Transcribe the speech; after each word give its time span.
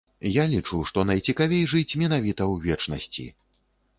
Я 0.35 0.45
лічу, 0.53 0.79
што 0.91 1.03
найцікавей 1.09 1.61
жыць 1.75 1.97
менавіта 2.03 2.43
ў 2.51 2.71
вечнасці. 2.71 3.29